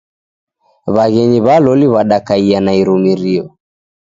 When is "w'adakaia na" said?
1.93-2.71